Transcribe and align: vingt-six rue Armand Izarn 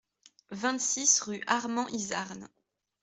vingt-six 0.49 1.19
rue 1.27 1.41
Armand 1.45 1.87
Izarn 1.93 2.49